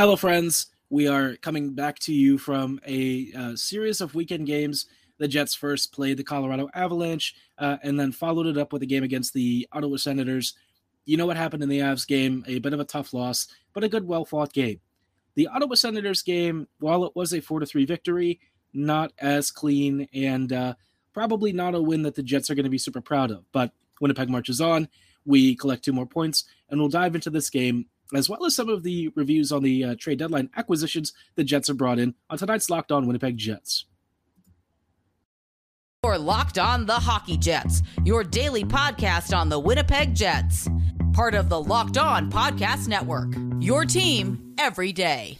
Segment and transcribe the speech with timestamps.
[0.00, 0.68] Hello, friends.
[0.88, 4.86] We are coming back to you from a uh, series of weekend games.
[5.18, 8.86] The Jets first played the Colorado Avalanche uh, and then followed it up with a
[8.86, 10.54] game against the Ottawa Senators.
[11.04, 12.42] You know what happened in the Avs game?
[12.46, 14.80] A bit of a tough loss, but a good, well fought game.
[15.34, 18.40] The Ottawa Senators game, while it was a 4 3 victory,
[18.72, 20.74] not as clean and uh,
[21.12, 23.44] probably not a win that the Jets are going to be super proud of.
[23.52, 24.88] But Winnipeg marches on.
[25.26, 27.84] We collect two more points, and we'll dive into this game
[28.18, 31.68] as well as some of the reviews on the uh, trade deadline acquisitions the Jets
[31.68, 33.84] have brought in on tonight's Locked On Winnipeg Jets.
[36.02, 40.68] Or Locked On the Hockey Jets, your daily podcast on the Winnipeg Jets.
[41.12, 43.34] Part of the Locked On Podcast Network.
[43.58, 45.39] Your team every day.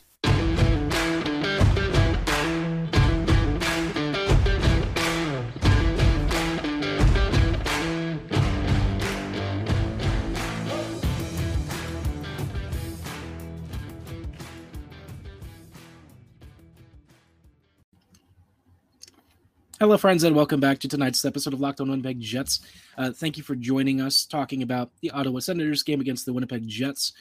[19.81, 22.61] Hello, friends, and welcome back to tonight's episode of Locked On Winnipeg Jets.
[22.99, 26.69] Uh, thank you for joining us talking about the Ottawa Senators game against the Winnipeg
[26.69, 27.15] Jets.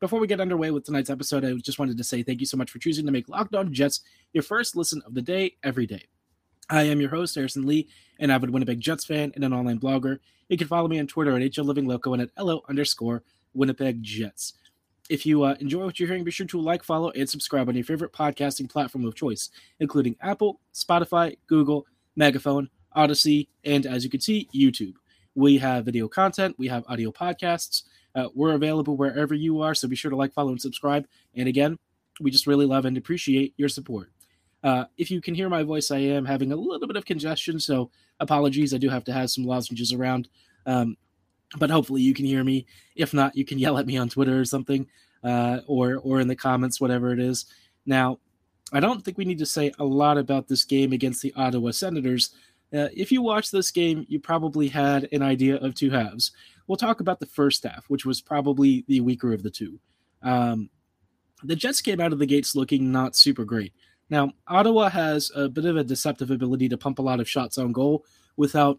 [0.00, 2.56] Before we get underway with tonight's episode, I just wanted to say thank you so
[2.56, 4.00] much for choosing to make Locked On Jets
[4.32, 6.02] your first listen of the day every day.
[6.68, 7.88] I am your host, Harrison Lee,
[8.18, 10.18] an avid Winnipeg Jets fan and an online blogger.
[10.48, 13.22] You can follow me on Twitter at HLLivingLoco and at LO underscore
[13.54, 14.54] Winnipeg Jets.
[15.08, 17.76] If you uh, enjoy what you're hearing, be sure to like, follow, and subscribe on
[17.76, 24.10] your favorite podcasting platform of choice, including Apple, Spotify, Google, Megaphone, Odyssey, and as you
[24.10, 24.94] can see, YouTube.
[25.34, 27.84] We have video content, we have audio podcasts.
[28.14, 31.06] Uh, we're available wherever you are, so be sure to like, follow, and subscribe.
[31.34, 31.78] And again,
[32.20, 34.10] we just really love and appreciate your support.
[34.62, 37.60] Uh, if you can hear my voice, I am having a little bit of congestion,
[37.60, 38.74] so apologies.
[38.74, 40.28] I do have to have some lozenges around,
[40.66, 40.96] um,
[41.58, 42.66] but hopefully you can hear me.
[42.94, 44.86] If not, you can yell at me on Twitter or something,
[45.24, 47.46] uh, or or in the comments, whatever it is.
[47.86, 48.18] Now,
[48.72, 51.70] I don't think we need to say a lot about this game against the Ottawa
[51.72, 52.30] Senators.
[52.72, 56.32] Uh, if you watched this game, you probably had an idea of two halves.
[56.66, 59.80] We'll talk about the first half, which was probably the weaker of the two.
[60.22, 60.70] Um,
[61.42, 63.72] the Jets came out of the gates looking not super great.
[64.08, 67.58] Now, Ottawa has a bit of a deceptive ability to pump a lot of shots
[67.58, 68.04] on goal
[68.36, 68.78] without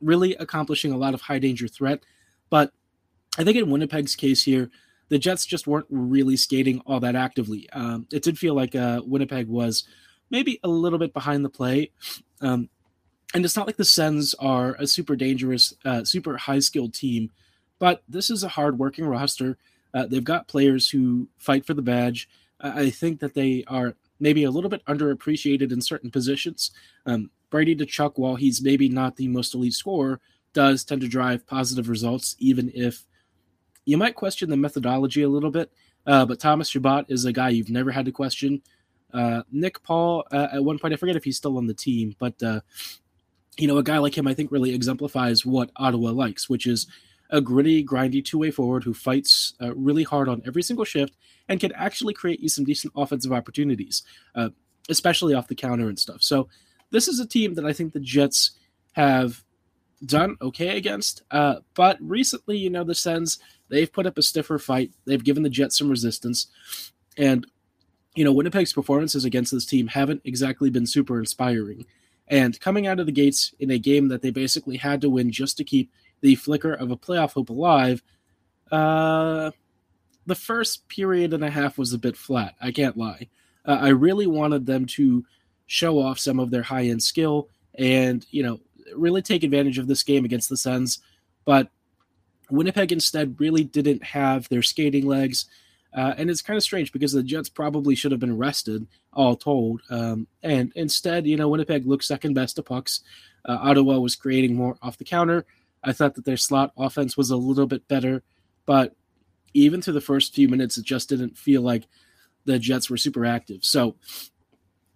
[0.00, 2.02] really accomplishing a lot of high danger threat.
[2.50, 2.72] But
[3.36, 4.70] I think in Winnipeg's case here,
[5.08, 7.68] the Jets just weren't really skating all that actively.
[7.70, 9.84] Um, it did feel like uh, Winnipeg was
[10.30, 11.90] maybe a little bit behind the play.
[12.40, 12.68] Um,
[13.34, 17.30] and it's not like the Sens are a super dangerous, uh, super high skilled team,
[17.78, 19.58] but this is a hard working roster.
[19.92, 22.28] Uh, they've got players who fight for the badge.
[22.60, 26.70] I think that they are maybe a little bit underappreciated in certain positions.
[27.06, 30.20] Um, Brady Tkachuk, while he's maybe not the most elite scorer,
[30.52, 33.06] does tend to drive positive results, even if
[33.88, 35.72] you might question the methodology a little bit,
[36.06, 38.60] uh, but Thomas Chabot is a guy you've never had to question.
[39.14, 42.14] Uh, Nick Paul, uh, at one point, I forget if he's still on the team,
[42.18, 42.60] but uh,
[43.56, 46.86] you know, a guy like him, I think, really exemplifies what Ottawa likes, which is
[47.30, 51.16] a gritty, grindy two-way forward who fights uh, really hard on every single shift
[51.48, 54.02] and can actually create you some decent offensive opportunities,
[54.34, 54.50] uh,
[54.90, 56.22] especially off the counter and stuff.
[56.22, 56.48] So
[56.90, 58.50] this is a team that I think the Jets
[58.92, 59.42] have
[60.04, 61.22] done okay against.
[61.30, 63.38] Uh, but recently, you know, the Sens
[63.68, 64.92] they've put up a stiffer fight.
[65.04, 66.48] They've given the Jets some resistance,
[67.16, 67.46] and
[68.14, 71.86] you know, Winnipeg's performances against this team haven't exactly been super inspiring.
[72.26, 75.30] And coming out of the gates in a game that they basically had to win
[75.30, 78.02] just to keep the flicker of a playoff hope alive,
[78.70, 79.50] uh,
[80.26, 82.54] the first period and a half was a bit flat.
[82.60, 83.28] I can't lie.
[83.64, 85.24] Uh, I really wanted them to
[85.66, 87.48] show off some of their high end skill
[87.78, 88.60] and, you know,
[88.94, 90.98] really take advantage of this game against the Sens.
[91.44, 91.68] But
[92.50, 95.46] Winnipeg instead really didn't have their skating legs.
[95.96, 99.36] Uh, and it's kind of strange because the Jets probably should have been rested, all
[99.36, 99.80] told.
[99.90, 103.00] Um, and instead, you know, Winnipeg looked second best to pucks.
[103.44, 105.46] Uh, Ottawa was creating more off the counter.
[105.82, 108.22] I thought that their slot offense was a little bit better,
[108.66, 108.94] but
[109.54, 111.84] even through the first few minutes, it just didn't feel like
[112.44, 113.64] the Jets were super active.
[113.64, 113.96] So,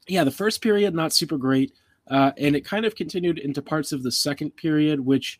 [0.06, 1.72] yeah, the first period not super great,
[2.08, 5.38] uh, and it kind of continued into parts of the second period, which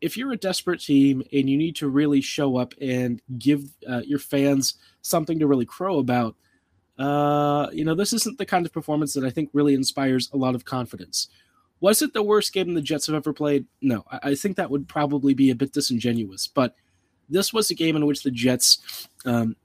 [0.00, 4.00] if you're a desperate team and you need to really show up and give uh,
[4.04, 6.36] your fans something to really crow about,
[6.98, 10.36] uh, you know, this isn't the kind of performance that I think really inspires a
[10.36, 11.28] lot of confidence.
[11.80, 13.66] Was it the worst game the Jets have ever played?
[13.80, 16.46] No, I, I think that would probably be a bit disingenuous.
[16.46, 16.74] But
[17.28, 19.56] this was a game in which the Jets, um,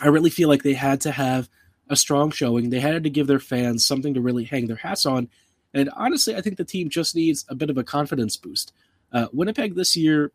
[0.00, 1.48] I really feel like they had to have
[1.88, 2.70] a strong showing.
[2.70, 5.28] They had to give their fans something to really hang their hats on.
[5.74, 8.72] And honestly, I think the team just needs a bit of a confidence boost.
[9.12, 10.32] Uh, Winnipeg this year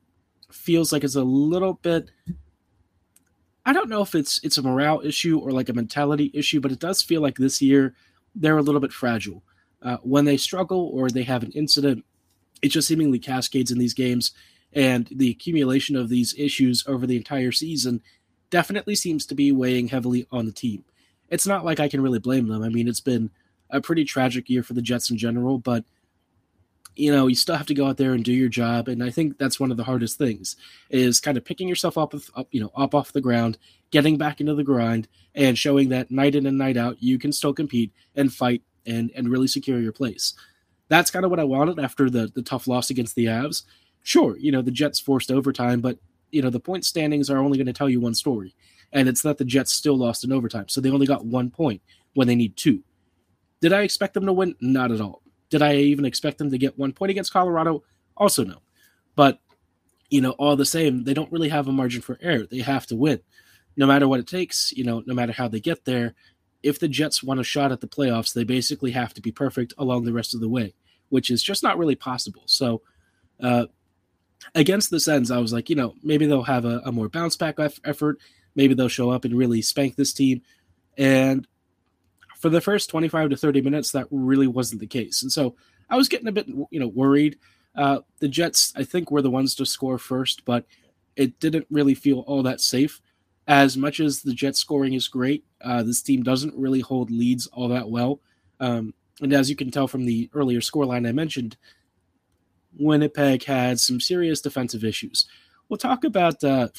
[0.52, 2.12] feels like it's a little bit
[3.70, 6.72] I don't know if it's it's a morale issue or like a mentality issue, but
[6.72, 7.94] it does feel like this year
[8.34, 9.44] they're a little bit fragile.
[9.84, 12.04] Uh, when they struggle or they have an incident,
[12.64, 14.32] it just seemingly cascades in these games,
[14.74, 18.02] and the accumulation of these issues over the entire season
[18.50, 20.84] definitely seems to be weighing heavily on the team.
[21.30, 22.64] It's not like I can really blame them.
[22.64, 23.30] I mean, it's been
[23.70, 25.84] a pretty tragic year for the Jets in general, but
[27.00, 28.90] you know, you still have to go out there and do your job.
[28.90, 30.58] And I think that's one of the hardest things
[30.90, 33.58] is kind of picking yourself up, up, you know, up off the ground,
[33.92, 37.32] getting back into the grind and showing that night in and night out, you can
[37.32, 40.34] still compete and fight and, and really secure your place.
[40.90, 43.64] That's kind of what I wanted after the, the tough loss against the Avs.
[44.04, 46.00] Sure, you know, the Jets forced overtime, but,
[46.32, 48.56] you know, the point standings are only going to tell you one story.
[48.92, 50.68] And it's that the Jets still lost in overtime.
[50.68, 51.82] So they only got one point
[52.14, 52.84] when they need two.
[53.62, 54.56] Did I expect them to win?
[54.62, 55.22] Not at all.
[55.50, 57.84] Did I even expect them to get one point against Colorado?
[58.16, 58.62] Also, no.
[59.16, 59.40] But,
[60.10, 62.46] you know, all the same, they don't really have a margin for error.
[62.50, 63.20] They have to win.
[63.76, 66.14] No matter what it takes, you know, no matter how they get there,
[66.62, 69.74] if the Jets want a shot at the playoffs, they basically have to be perfect
[69.78, 70.74] along the rest of the way,
[71.10, 72.44] which is just not really possible.
[72.46, 72.82] So,
[73.42, 73.68] uh,
[74.56, 77.38] against the Sens, I was like, you know, maybe they'll have a, a more bounce
[77.38, 78.20] back effort.
[78.56, 80.42] Maybe they'll show up and really spank this team.
[80.98, 81.48] And
[82.40, 85.22] for the first 25 to 30 minutes, that really wasn't the case.
[85.22, 85.56] And so
[85.90, 87.38] I was getting a bit, you know, worried.
[87.76, 90.66] Uh, the Jets, I think, were the ones to score first, but
[91.16, 93.02] it didn't really feel all that safe.
[93.48, 97.48] As much as the Jets scoring is great, uh, this team doesn't really hold leads
[97.48, 98.22] all that well.
[98.60, 101.58] Um, and as you can tell from the earlier scoreline I mentioned,
[102.78, 105.26] Winnipeg had some serious defensive issues.
[105.68, 106.70] We'll talk about uh,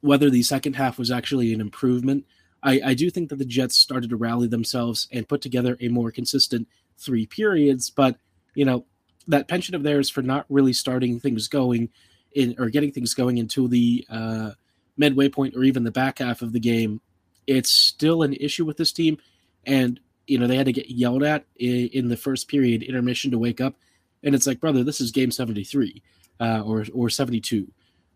[0.00, 2.26] whether the second half was actually an improvement
[2.66, 5.88] I, I do think that the Jets started to rally themselves and put together a
[5.88, 6.66] more consistent
[6.98, 8.18] three periods, but
[8.54, 8.84] you know
[9.28, 11.90] that penchant of theirs for not really starting things going
[12.32, 14.50] in or getting things going into the uh,
[14.96, 17.00] midway point or even the back half of the game,
[17.46, 19.18] it's still an issue with this team.
[19.64, 23.30] And you know they had to get yelled at in, in the first period intermission
[23.30, 23.76] to wake up,
[24.24, 26.02] and it's like, brother, this is game seventy three
[26.40, 27.70] uh, or or seventy two.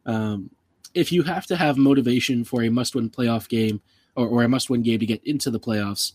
[0.06, 0.50] Um,
[0.93, 3.81] if you have to have motivation for a must win playoff game
[4.16, 6.12] or, or a must win game to get into the playoffs.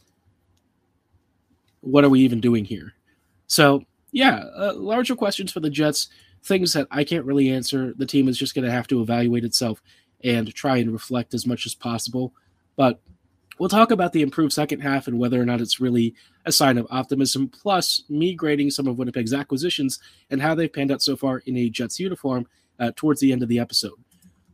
[1.81, 2.93] What are we even doing here?
[3.47, 6.09] So, yeah, uh, larger questions for the Jets,
[6.43, 7.93] things that I can't really answer.
[7.97, 9.81] The team is just going to have to evaluate itself
[10.23, 12.33] and try and reflect as much as possible.
[12.75, 13.01] But
[13.59, 16.15] we'll talk about the improved second half and whether or not it's really
[16.45, 19.99] a sign of optimism, plus me grading some of Winnipeg's acquisitions
[20.29, 22.47] and how they've panned out so far in a Jets uniform
[22.79, 23.97] uh, towards the end of the episode.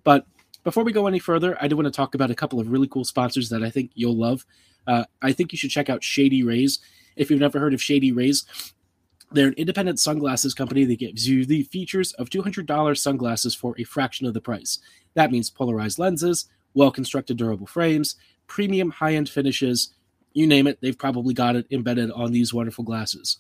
[0.04, 0.26] But
[0.64, 2.88] before we go any further, I do want to talk about a couple of really
[2.88, 4.46] cool sponsors that I think you'll love.
[4.88, 6.80] Uh, I think you should check out Shady Rays.
[7.16, 8.46] If you've never heard of Shady Rays,
[9.32, 13.84] they're an independent sunglasses company that gives you the features of $200 sunglasses for a
[13.84, 14.80] fraction of the price.
[15.14, 18.16] That means polarized lenses, well constructed durable frames,
[18.48, 19.94] premium high end finishes.
[20.34, 23.38] You name it, they've probably got it embedded on these wonderful glasses.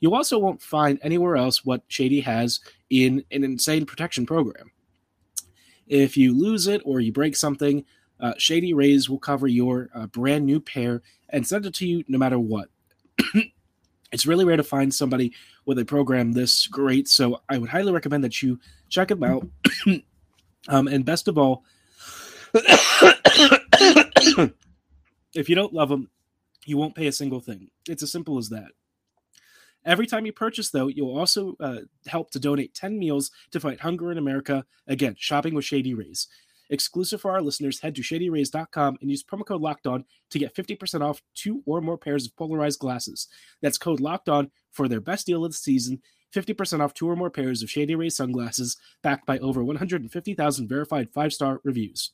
[0.00, 4.72] You also won't find anywhere else what Shady has in an insane protection program.
[5.90, 7.84] If you lose it or you break something,
[8.20, 12.04] uh, Shady Rays will cover your uh, brand new pair and send it to you
[12.06, 12.68] no matter what.
[14.12, 15.32] it's really rare to find somebody
[15.66, 19.48] with a program this great, so I would highly recommend that you check them out.
[20.68, 21.64] um, and best of all,
[25.34, 26.08] if you don't love them,
[26.66, 27.68] you won't pay a single thing.
[27.88, 28.70] It's as simple as that.
[29.84, 33.80] Every time you purchase, though, you'll also uh, help to donate 10 meals to fight
[33.80, 34.64] hunger in America.
[34.86, 36.28] Again, shopping with Shady Rays.
[36.68, 40.54] Exclusive for our listeners, head to shadyrays.com and use promo code Locked On to get
[40.54, 43.26] 50% off two or more pairs of polarized glasses.
[43.60, 46.00] That's code Locked On for their best deal of the season
[46.32, 51.10] 50% off two or more pairs of Shady Rays sunglasses, backed by over 150,000 verified
[51.10, 52.12] five star reviews.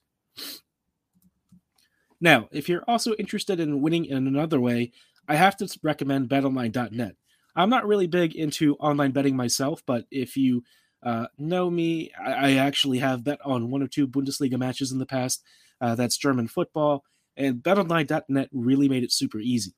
[2.21, 4.93] Now, if you're also interested in winning in another way,
[5.29, 7.17] I have to recommend betonline.net.
[7.57, 10.63] I'm not really big into online betting myself, but if you
[11.03, 14.99] uh, know me, I, I, actually have bet on one or two Bundesliga matches in
[14.99, 15.43] the past.
[15.81, 17.05] Uh, that's German football,
[17.37, 19.75] and BetOnline.net really made it super easy.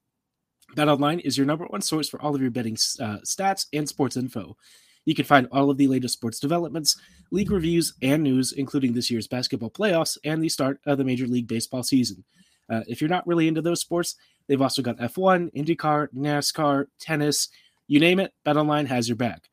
[0.77, 4.17] BetOnline is your number one source for all of your betting uh, stats and sports
[4.17, 4.57] info.
[5.05, 7.01] You can find all of the latest sports developments,
[7.33, 11.27] league reviews, and news, including this year's basketball playoffs and the start of the Major
[11.27, 12.25] League Baseball season.
[12.71, 14.17] Uh, if you're not really into those sports,
[14.47, 17.49] they've also got F1, IndyCar, NASCAR, tennis,
[17.89, 19.49] you name it, BetOnline has your back.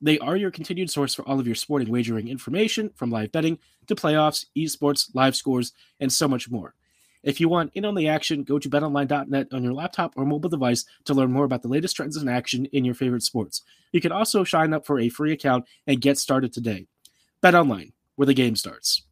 [0.00, 3.58] They are your continued source for all of your sporting wagering information, from live betting
[3.86, 6.74] to playoffs, esports, live scores, and so much more.
[7.22, 10.50] If you want in on the action, go to betonline.net on your laptop or mobile
[10.50, 13.62] device to learn more about the latest trends in action in your favorite sports.
[13.92, 16.86] You can also sign up for a free account and get started today.
[17.42, 19.02] BetOnline, where the game starts.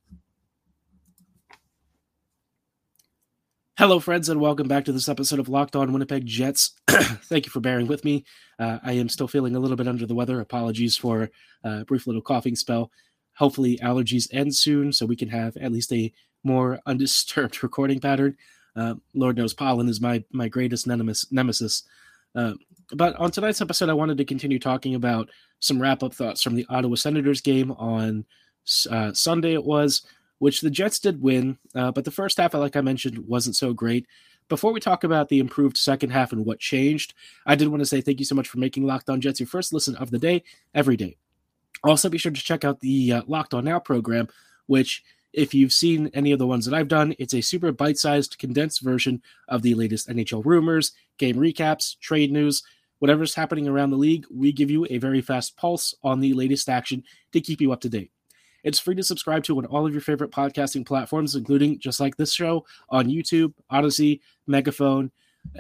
[3.83, 6.75] Hello, friends, and welcome back to this episode of Locked On Winnipeg Jets.
[6.89, 8.25] Thank you for bearing with me.
[8.57, 10.39] Uh, I am still feeling a little bit under the weather.
[10.39, 11.33] Apologies for
[11.65, 12.93] a brief little coughing spell.
[13.35, 16.13] Hopefully, allergies end soon so we can have at least a
[16.45, 18.37] more undisturbed recording pattern.
[18.77, 21.83] Uh, Lord knows pollen is my my greatest nemesis.
[22.37, 22.53] Uh,
[22.95, 26.55] but on tonight's episode, I wanted to continue talking about some wrap up thoughts from
[26.55, 28.27] the Ottawa Senators game on
[28.89, 29.55] uh, Sunday.
[29.55, 30.03] It was
[30.43, 33.73] which the Jets did win, uh, but the first half, like I mentioned, wasn't so
[33.73, 34.09] great.
[34.49, 37.15] Before we talk about the improved second half and what changed,
[37.47, 39.47] I did want to say thank you so much for making Locked On Jets your
[39.47, 40.43] first listen of the day
[40.75, 41.17] every day.
[41.85, 44.27] Also, be sure to check out the uh, Locked On Now program,
[44.67, 47.99] which, if you've seen any of the ones that I've done, it's a super bite
[47.99, 52.65] sized, condensed version of the latest NHL rumors, game recaps, trade news,
[52.99, 54.27] whatever's happening around the league.
[54.29, 57.81] We give you a very fast pulse on the latest action to keep you up
[57.83, 58.11] to date.
[58.65, 62.17] It's free to subscribe to on all of your favorite podcasting platforms, including just like
[62.17, 65.11] this show on YouTube, Odyssey, Megaphone,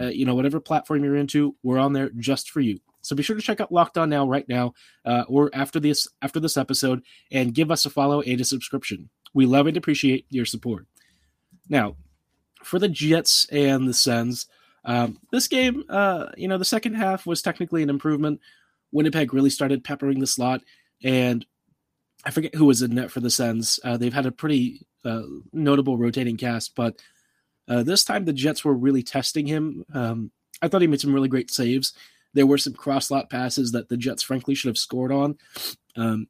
[0.00, 2.78] uh, you know, whatever platform you're into, we're on there just for you.
[3.02, 6.06] So be sure to check out Locked On Now right now, uh, or after this
[6.22, 9.10] after this episode, and give us a follow and a subscription.
[9.34, 10.86] We love and appreciate your support.
[11.68, 11.96] Now,
[12.62, 14.46] for the Jets and the Sens,
[14.84, 18.40] um, this game, uh, you know, the second half was technically an improvement.
[18.92, 20.62] Winnipeg really started peppering the slot,
[21.02, 21.44] and
[22.24, 23.80] I forget who was in net for the Sens.
[23.82, 27.00] Uh, they've had a pretty uh, notable rotating cast, but
[27.68, 29.84] uh, this time the Jets were really testing him.
[29.92, 31.92] Um, I thought he made some really great saves.
[32.34, 35.36] There were some cross lot passes that the Jets, frankly, should have scored on.
[35.96, 36.28] Um,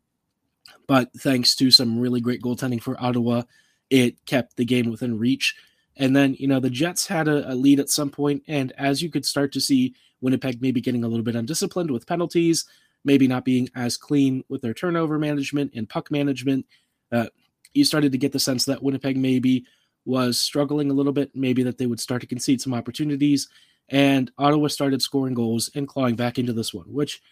[0.87, 3.43] but thanks to some really great goaltending for Ottawa,
[3.91, 5.55] it kept the game within reach.
[5.97, 9.03] And then, you know, the Jets had a, a lead at some point, and as
[9.03, 12.65] you could start to see, Winnipeg maybe getting a little bit undisciplined with penalties,
[13.05, 16.67] maybe not being as clean with their turnover management and puck management.
[17.11, 17.27] Uh,
[17.75, 19.65] you started to get the sense that Winnipeg maybe
[20.05, 23.49] was struggling a little bit, maybe that they would start to concede some opportunities.
[23.89, 27.23] And Ottawa started scoring goals and clawing back into this one, which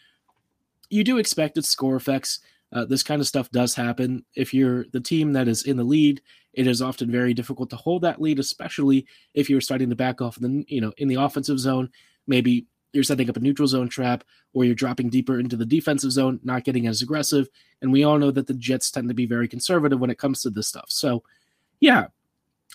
[0.89, 2.41] you do expect its score effects.
[2.73, 4.25] Uh, this kind of stuff does happen.
[4.35, 6.21] If you're the team that is in the lead,
[6.53, 10.21] it is often very difficult to hold that lead, especially if you're starting to back
[10.21, 11.91] off the you know in the offensive zone.
[12.27, 16.13] Maybe you're setting up a neutral zone trap or you're dropping deeper into the defensive
[16.13, 17.49] zone, not getting as aggressive.
[17.83, 20.43] And we all know that the Jets tend to be very conservative when it comes
[20.43, 20.87] to this stuff.
[20.89, 21.23] So,
[21.79, 22.07] yeah,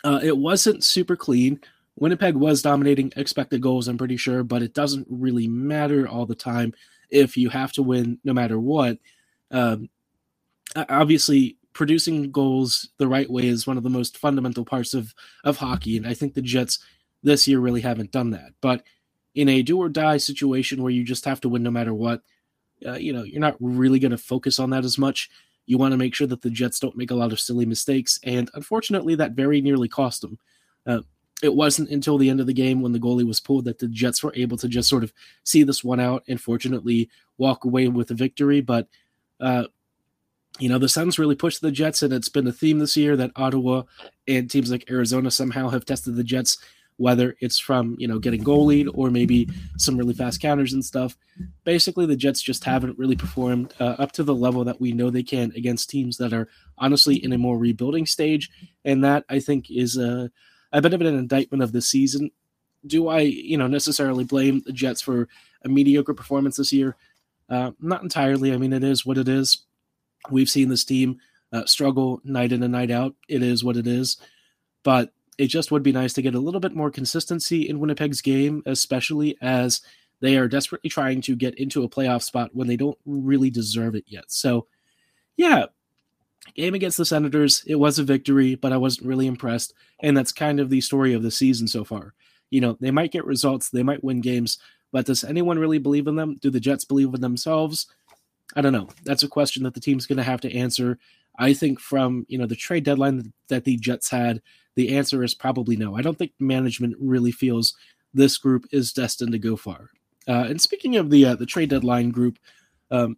[0.04, 1.60] uh, it wasn't super clean.
[1.98, 6.36] Winnipeg was dominating expected goals, I'm pretty sure, but it doesn't really matter all the
[6.36, 6.74] time
[7.10, 8.98] if you have to win no matter what.
[9.52, 9.90] Um,
[10.76, 15.58] obviously, producing goals the right way is one of the most fundamental parts of, of
[15.58, 15.98] hockey.
[15.98, 16.80] And I think the Jets
[17.24, 18.52] this year really haven't done that.
[18.62, 18.84] But
[19.36, 22.22] in a do or die situation where you just have to win no matter what,
[22.86, 25.30] uh, you know, you're not really going to focus on that as much.
[25.66, 28.20] You want to make sure that the Jets don't make a lot of silly mistakes.
[28.24, 30.40] And unfortunately, that very nearly cost them.
[30.86, 31.02] Uh,
[31.44, 33.90] it wasn't until the end of the game when the goalie was pulled that the
[33.90, 35.12] Jets were able to just sort of
[35.44, 38.62] see this one out and fortunately walk away with a victory.
[38.62, 38.88] But,
[39.42, 39.66] uh,
[40.60, 43.18] you know, the Sens really pushed the Jets, and it's been a theme this year
[43.18, 43.84] that Ottawa
[44.28, 46.58] and teams like Arizona somehow have tested the Jets
[46.98, 50.84] whether it's from you know getting goal lead or maybe some really fast counters and
[50.84, 51.18] stuff.
[51.64, 55.10] Basically, the Jets just haven't really performed uh, up to the level that we know
[55.10, 56.48] they can against teams that are
[56.78, 58.50] honestly in a more rebuilding stage,
[58.84, 60.32] and that I think is a
[60.72, 62.32] a bit of an indictment of the season.
[62.86, 65.28] Do I you know necessarily blame the Jets for
[65.64, 66.96] a mediocre performance this year?
[67.50, 68.54] Uh, not entirely.
[68.54, 69.66] I mean, it is what it is.
[70.32, 71.20] We've seen this team
[71.52, 73.16] uh, struggle night in and night out.
[73.28, 74.18] It is what it is.
[74.84, 78.22] But it just would be nice to get a little bit more consistency in Winnipeg's
[78.22, 79.82] game, especially as
[80.22, 83.96] they are desperately trying to get into a playoff spot when they don't really deserve
[83.96, 84.26] it yet.
[84.28, 84.68] So,
[85.36, 85.66] yeah,
[86.54, 89.74] game against the Senators, it was a victory, but I wasn't really impressed.
[90.00, 92.14] And that's kind of the story of the season so far.
[92.50, 94.58] You know, they might get results, they might win games,
[94.92, 96.38] but does anyone really believe in them?
[96.42, 97.88] Do the Jets believe in themselves?
[98.56, 98.88] I don't know.
[99.04, 100.98] That's a question that the team's going to have to answer.
[101.38, 104.42] I think from, you know, the trade deadline that the Jets had
[104.76, 105.96] the answer is probably no.
[105.96, 107.74] I don't think management really feels
[108.14, 109.90] this group is destined to go far.
[110.28, 112.40] Uh, and speaking of the uh, the trade deadline group,
[112.92, 113.18] um,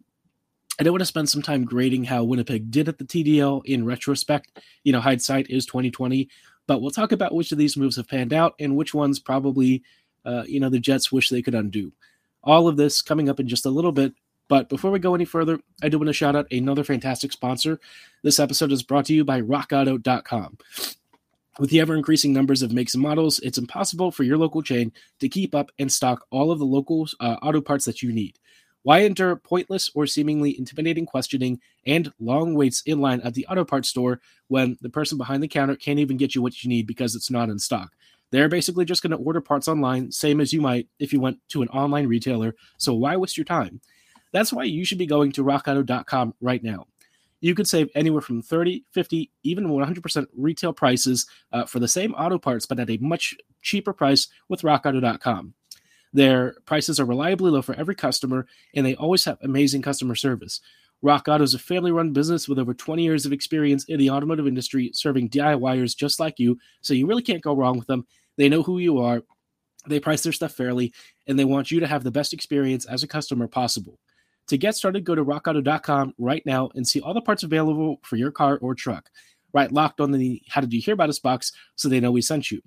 [0.78, 3.84] I don't want to spend some time grading how Winnipeg did at the TDL in
[3.84, 4.60] retrospect.
[4.84, 6.28] You know, hindsight is twenty twenty,
[6.66, 9.82] but we'll talk about which of these moves have panned out and which ones probably,
[10.24, 11.92] uh, you know, the Jets wish they could undo.
[12.44, 14.12] All of this coming up in just a little bit.
[14.48, 17.78] But before we go any further, I do want to shout out another fantastic sponsor.
[18.22, 20.56] This episode is brought to you by RockAuto.com.
[21.58, 24.92] With the ever increasing numbers of makes and models, it's impossible for your local chain
[25.18, 28.38] to keep up and stock all of the local uh, auto parts that you need.
[28.84, 33.64] Why endure pointless or seemingly intimidating questioning and long waits in line at the auto
[33.64, 36.86] parts store when the person behind the counter can't even get you what you need
[36.86, 37.90] because it's not in stock?
[38.30, 41.40] They're basically just going to order parts online, same as you might if you went
[41.48, 42.54] to an online retailer.
[42.76, 43.80] So why waste your time?
[44.32, 46.86] That's why you should be going to rockauto.com right now.
[47.40, 52.12] You could save anywhere from 30, 50, even 100% retail prices uh, for the same
[52.14, 55.54] auto parts, but at a much cheaper price with rockauto.com.
[56.12, 60.60] Their prices are reliably low for every customer, and they always have amazing customer service.
[61.00, 64.10] Rock Auto is a family run business with over 20 years of experience in the
[64.10, 68.06] automotive industry, serving DIYers just like you, so you really can't go wrong with them.
[68.36, 69.22] They know who you are,
[69.86, 70.92] they price their stuff fairly,
[71.26, 73.98] and they want you to have the best experience as a customer possible.
[74.48, 78.16] To get started, go to rockauto.com right now and see all the parts available for
[78.16, 79.10] your car or truck.
[79.52, 82.22] Write locked on the How Did You Hear About Us box so they know we
[82.22, 82.62] sent you.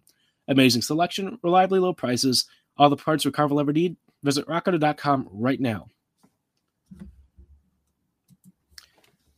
[0.47, 2.45] Amazing selection, reliably low prices,
[2.77, 3.97] all the parts your car will ever need.
[4.23, 5.87] Visit rockauto.com right now.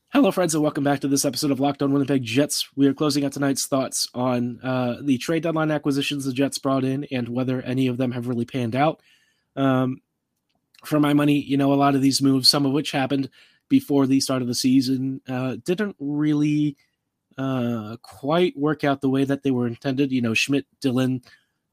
[0.09, 2.69] Hello, friends, and welcome back to this episode of Locked On Winnipeg Jets.
[2.75, 6.83] We are closing out tonight's thoughts on uh, the trade deadline acquisitions the Jets brought
[6.83, 9.01] in and whether any of them have really panned out.
[9.55, 10.01] Um,
[10.85, 13.29] for my money, you know, a lot of these moves, some of which happened
[13.69, 16.75] before the start of the season, uh, didn't really
[17.37, 20.11] uh, quite work out the way that they were intended.
[20.11, 21.21] You know, Schmidt, Dillon,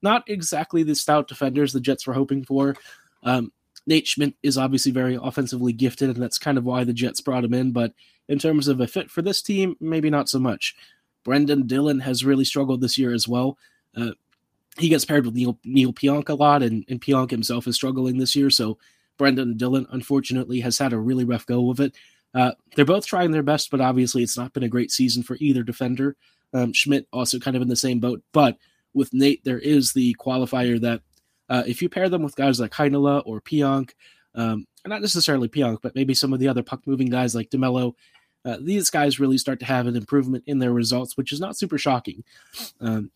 [0.03, 2.77] not exactly the stout defenders the Jets were hoping for.
[3.23, 3.53] Um,
[3.87, 7.45] Nate Schmidt is obviously very offensively gifted, and that's kind of why the Jets brought
[7.45, 7.73] him in.
[7.73, 7.93] But
[8.29, 10.77] in terms of a fit for this team, maybe not so much.
[11.25, 13.59] Brendan Dillon has really struggled this year as well.
[13.97, 14.13] Uh,
[14.79, 18.19] he gets paired with Neal, Neal Pionk a lot, and, and Pionk himself is struggling
[18.19, 18.49] this year.
[18.49, 18.79] So
[19.21, 21.95] Brendan Dillon, unfortunately, has had a really rough go of it.
[22.35, 25.37] Uh, they're both trying their best, but obviously it's not been a great season for
[25.41, 26.17] either defender.
[26.55, 28.57] Um, Schmidt also kind of in the same boat, but
[28.95, 31.03] with Nate, there is the qualifier that
[31.51, 33.91] uh, if you pair them with guys like Heinola or Pionk,
[34.35, 37.93] um, not necessarily Pionk, but maybe some of the other puck moving guys like DeMelo,
[38.47, 41.59] uh, these guys really start to have an improvement in their results, which is not
[41.59, 42.25] super shocking.
[42.81, 43.11] Um,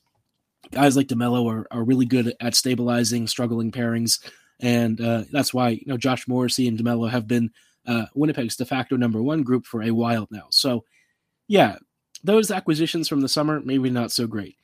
[0.70, 4.20] guys like DeMelo are, are really good at stabilizing struggling pairings,
[4.60, 7.50] and uh, that's why you know Josh Morrissey and DeMelo have been
[7.86, 10.46] uh, Winnipeg's de facto number one group for a while now.
[10.50, 10.84] So,
[11.48, 11.76] yeah,
[12.22, 14.56] those acquisitions from the summer maybe not so great.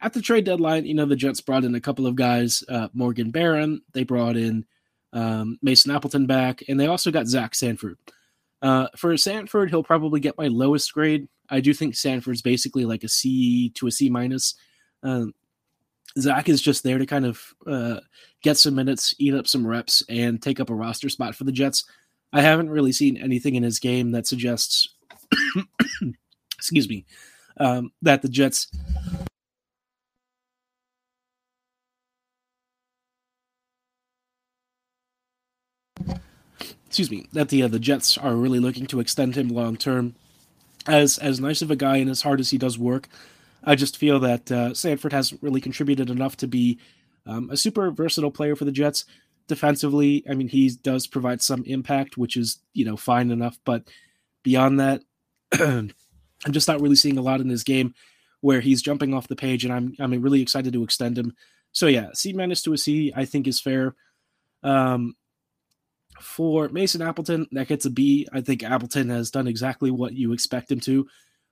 [0.00, 2.88] At the trade deadline, you know the Jets brought in a couple of guys, uh,
[2.92, 3.82] Morgan Barron.
[3.92, 4.64] They brought in
[5.12, 7.98] um, Mason Appleton back, and they also got Zach Sanford.
[8.62, 11.28] Uh, for Sanford, he'll probably get my lowest grade.
[11.48, 14.54] I do think Sanford's basically like a C to a C minus.
[15.02, 15.34] Um,
[16.18, 18.00] Zach is just there to kind of uh,
[18.42, 21.52] get some minutes, eat up some reps, and take up a roster spot for the
[21.52, 21.84] Jets.
[22.32, 24.94] I haven't really seen anything in his game that suggests,
[26.56, 27.04] excuse me,
[27.58, 28.68] um, that the Jets
[36.86, 40.14] excuse me, that the uh, the Jets are really looking to extend him long term.
[40.86, 43.08] As as nice of a guy and as hard as he does work,
[43.66, 46.78] I just feel that uh, Sanford hasn't really contributed enough to be
[47.26, 49.04] um, a super versatile player for the Jets.
[49.48, 53.58] Defensively, I mean, he does provide some impact, which is you know fine enough.
[53.64, 53.84] But
[54.42, 55.02] beyond that,
[55.52, 55.92] I'm
[56.50, 57.94] just not really seeing a lot in his game
[58.40, 61.34] where he's jumping off the page, and I'm I'm really excited to extend him.
[61.72, 63.94] So yeah, C minus to a C, I think is fair.
[64.62, 65.14] Um,
[66.20, 68.26] for Mason Appleton, that gets a B.
[68.32, 71.06] I think Appleton has done exactly what you expect him to,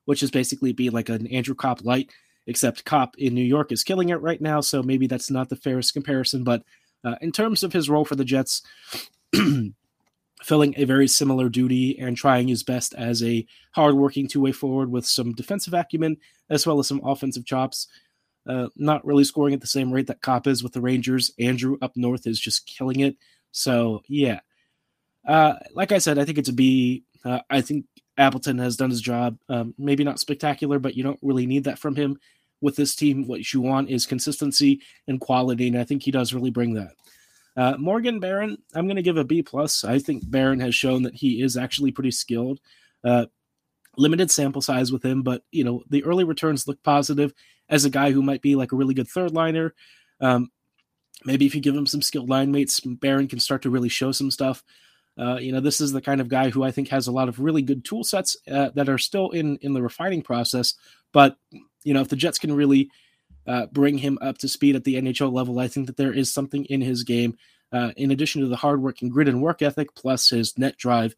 [0.05, 2.11] which is basically be like an Andrew Copp light,
[2.47, 5.57] except Copp in New York is killing it right now, so maybe that's not the
[5.57, 6.45] fairest comparison.
[6.45, 6.63] But
[7.05, 8.63] uh, in terms of his role for the Jets,
[10.43, 14.91] filling a very similar duty and trying his best as a hardworking two way forward
[14.91, 16.19] with some defensive acumen
[16.51, 17.89] as well as some offensive chops.
[18.47, 21.31] Uh, not really scoring at the same rate that Copp is with the Rangers.
[21.39, 23.17] Andrew up north is just killing it.
[23.53, 24.41] So, yeah,
[25.27, 27.05] uh, like I said, I think it's a B.
[27.25, 29.39] Uh, I think Appleton has done his job.
[29.49, 32.19] Um, maybe not spectacular, but you don't really need that from him
[32.61, 33.27] with this team.
[33.27, 36.93] What you want is consistency and quality, and I think he does really bring that.
[37.57, 39.85] Uh, Morgan Barron, I'm going to give a B plus.
[39.85, 42.61] I think Barron has shown that he is actually pretty skilled.
[43.05, 43.27] Uh,
[43.97, 47.33] limited sample size with him, but you know the early returns look positive
[47.69, 49.75] as a guy who might be like a really good third liner.
[50.21, 50.51] Um,
[51.25, 54.13] maybe if you give him some skilled line mates, Barron can start to really show
[54.13, 54.63] some stuff.
[55.17, 57.29] Uh, you know, this is the kind of guy who I think has a lot
[57.29, 60.75] of really good tool sets uh, that are still in in the refining process.
[61.13, 61.37] But
[61.83, 62.91] you know, if the Jets can really
[63.47, 66.33] uh, bring him up to speed at the NHL level, I think that there is
[66.33, 67.37] something in his game.
[67.73, 70.77] Uh, in addition to the hard work and grit and work ethic, plus his net
[70.77, 71.17] drive,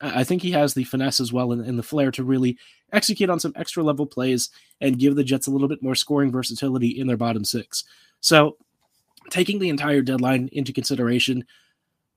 [0.00, 2.56] I think he has the finesse as well and, and the flair to really
[2.92, 6.30] execute on some extra level plays and give the Jets a little bit more scoring
[6.30, 7.84] versatility in their bottom six.
[8.20, 8.56] So,
[9.30, 11.44] taking the entire deadline into consideration,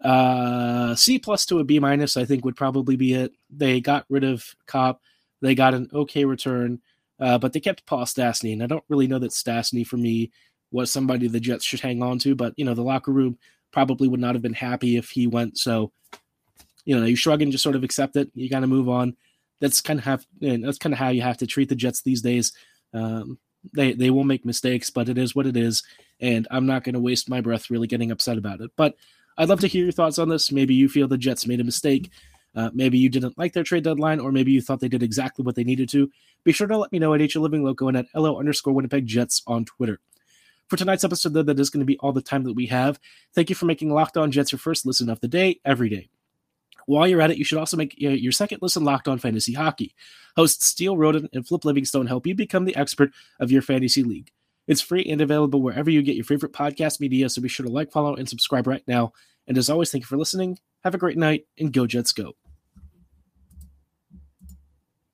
[0.04, 3.34] uh, C plus to a B minus, I think would probably be it.
[3.50, 5.02] They got rid of Copp.
[5.42, 6.82] They got an okay return,
[7.20, 10.32] uh, but they kept Paul Stastny, and I don't really know that Stastny for me
[10.72, 13.38] was somebody the Jets should hang on to, but you know, the locker room
[13.72, 15.58] probably would not have been happy if he went.
[15.58, 15.92] So,
[16.86, 18.30] you know, you shrug and just sort of accept it.
[18.34, 19.16] You got to move on.
[19.60, 22.22] That's kind of have that's kind of how you have to treat the Jets these
[22.22, 22.54] days.
[22.94, 23.38] Um,
[23.74, 25.84] they they will make mistakes, but it is what it is,
[26.20, 28.72] and I'm not going to waste my breath really getting upset about it.
[28.76, 28.96] But
[29.42, 30.52] I'd love to hear your thoughts on this.
[30.52, 32.12] Maybe you feel the Jets made a mistake.
[32.56, 35.44] Uh, maybe you didn't like their trade deadline, or maybe you thought they did exactly
[35.44, 36.12] what they needed to.
[36.44, 39.08] Be sure to let me know at HL Living Loco and at LO underscore Winnipeg
[39.08, 40.00] Jets on Twitter.
[40.68, 43.00] For tonight's episode, though, that is going to be all the time that we have.
[43.34, 46.10] Thank you for making Locked On Jets your first listen of the day every day.
[46.86, 49.96] While you're at it, you should also make your second listen locked on fantasy hockey.
[50.36, 54.30] Hosts Steele Roden and Flip Livingstone help you become the expert of your fantasy league.
[54.68, 57.72] It's free and available wherever you get your favorite podcast media, so be sure to
[57.72, 59.14] like, follow, and subscribe right now.
[59.48, 60.60] And as always, thank you for listening.
[60.84, 62.34] Have a great night, and go Jets go.